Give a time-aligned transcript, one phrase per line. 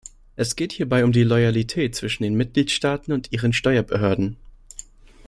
[0.35, 4.35] Es geht hierbei um die Loyalität zwischen den Mitgliedstaaten und ihren Steuerbehörden.